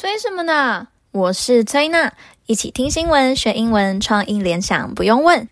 [0.00, 0.86] 催什么呢？
[1.10, 2.12] 我是崔娜，
[2.46, 5.48] 一起听新闻学英文，创意联想不用问。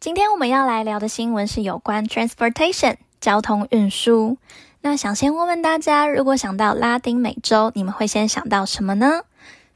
[0.00, 4.36] 今天我们要来聊的新闻是有关 transportation 交通运输。
[4.80, 9.22] 那想先问问大家，如果想到拉丁美洲，你们会先想到什么呢？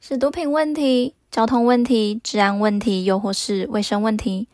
[0.01, 4.49] 是毒品问题、交通问题、治安问题，又或是卫生问题？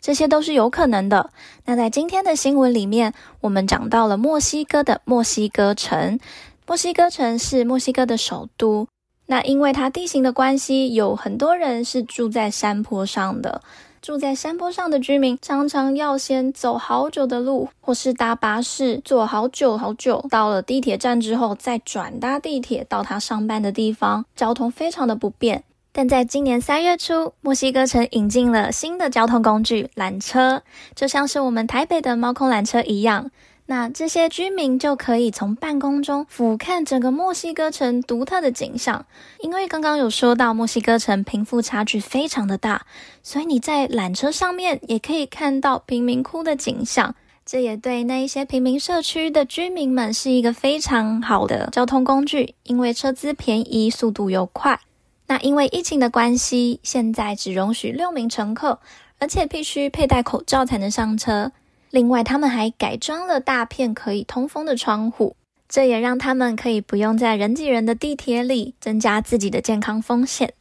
[0.00, 1.30] 这些都是有可能的。
[1.64, 6.20] 那在今天的新闻里面，我们讲到了墨西哥的墨西哥城。
[6.66, 8.86] 墨西哥城是墨西哥的首都。
[9.26, 13.60] 那因为它地形的关系，有很多人是住在山坡上的。
[14.00, 20.24] 住在山坡上的居民常常要先走好久的路，或是搭巴士坐好久好久。
[20.28, 25.64] 到了地铁站之后，再转搭地铁到他上班的地方，交通非常的不便。
[25.92, 30.62] 但在今年三月初，墨西哥城引进了新的交通工具——缆车，
[30.94, 33.30] 就像是我们台北的猫空缆车一样。
[33.66, 39.06] 那这些居民就可以从办公中俯瞰整个墨西哥城独特的景象。
[39.40, 42.86] 因为刚刚有说到，墨西哥城贫富差距非常的大，
[43.22, 47.14] 所以你在缆车上面也可以看到贫民窟的景象。
[47.46, 54.80] 这也对那一些贫民社区的居民们是一个非常好的交通工具，因为车资便宜，速度又快。
[55.26, 58.80] 那因为疫情的关系，现在只容许六名乘客，
[59.18, 61.52] 而且必须佩戴口罩才能上车。
[61.94, 65.36] 另外，他们还改装了大片可以通风的窗户，
[65.68, 70.54] 这也让他们可以不用在人挤人的地铁里增加自己的健康风险。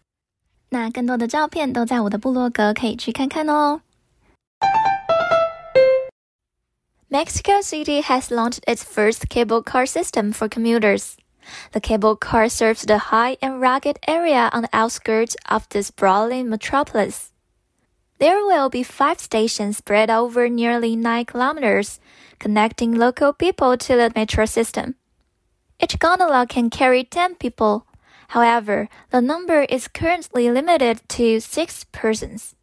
[0.70, 3.82] 那更多的照片都在我的部落格，可以去看看哦。
[7.10, 11.16] Mexico City has launched its first cable car system for commuters.
[11.72, 16.48] The cable car serves the high and rugged area on the outskirts of this sprawling
[16.48, 17.33] metropolis.
[18.24, 22.00] There will be five stations spread over nearly nine kilometers,
[22.40, 24.96] connecting local people to the metro system.
[25.78, 27.86] Each gondola can carry 10 people.
[28.30, 32.56] However, the number is currently limited to six persons.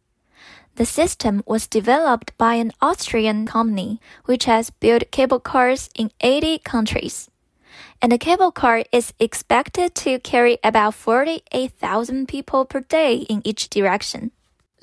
[0.77, 6.57] The system was developed by an Austrian company, which has built cable cars in 80
[6.65, 7.29] countries
[8.01, 13.69] and the cable car is expected to carry about 48,000 people per day in each
[13.69, 14.31] direction.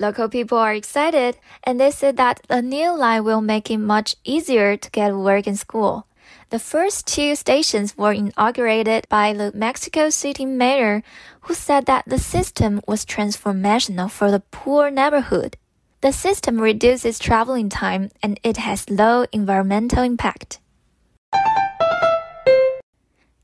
[0.00, 4.16] Local people are excited, and they said that the new line will make it much
[4.24, 6.06] easier to get work and school.
[6.50, 11.02] The first two stations were inaugurated by the Mexico City mayor,
[11.42, 15.56] who said that the system was transformational for the poor neighborhood.
[16.00, 20.58] The system reduces traveling time and it has low environmental impact.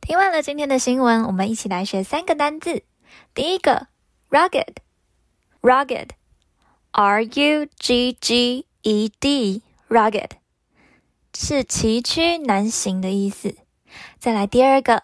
[0.00, 2.82] 听完了今天的新闻，我们一起来学三个单字。
[3.34, 3.86] 第一个
[6.97, 7.67] Rugged,
[9.89, 10.29] rugged
[11.37, 13.57] 是崎岖难行的意思。
[14.17, 15.03] 再来第二个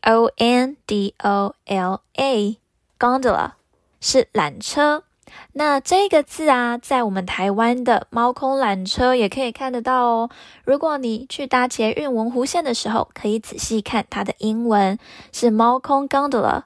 [2.98, 3.52] Gondola
[4.00, 5.04] 是缆车。
[5.52, 10.30] 那这个字啊，在我们台湾的猫空缆车也可以看得到哦。
[10.64, 14.98] 如果你去搭捷运文湖线的时候，可以仔细看它的英文
[15.34, 16.64] 是猫空 gondola。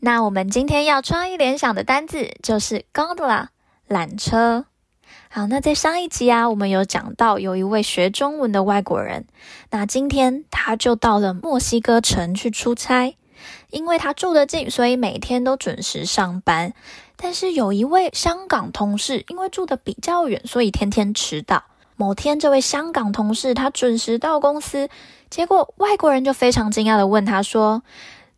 [0.00, 3.48] 那我们今天要创意联想的单字就是 gondola
[3.86, 4.64] 缆车。
[5.34, 9.24] 好，那在上一集啊，我们有讲到有一位学中文的外国人，
[9.70, 13.16] 那今天他就到了墨西哥城去出差，
[13.70, 16.74] 因为他住得近，所以每天都准时上班。
[17.16, 21.64] 但是有一位香港同事，因为住得比较远，所以天天迟到。
[21.96, 24.90] 某天，这位香港同事他准时到公司，
[25.30, 27.82] 结果外国人就非常惊讶地问他说，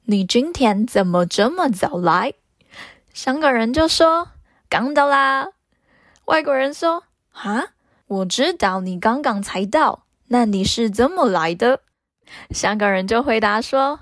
[0.05, 2.35] 你今天怎么这么早来？
[3.13, 4.29] 香港人就说
[4.71, 5.49] ：“刚到啦。”
[6.27, 7.65] 外国人说：“啊，
[8.07, 11.81] 我知道你刚刚才到，那你是怎么来的？”
[12.51, 14.01] 香港人就回答说：“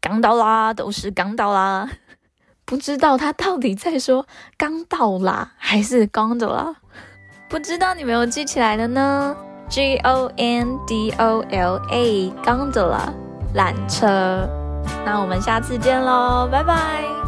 [0.00, 1.90] 刚到啦，都是刚到啦。
[2.64, 4.26] ”不知道他到底在说
[4.56, 6.76] “刚到啦”还是“刚到啦”？
[7.50, 9.36] 不知道你没有记起来了呢
[9.68, 13.12] ？G O N D O L A，刚到啦，
[13.54, 14.48] 缆车。
[15.04, 17.23] 那我们下次见喽，拜拜。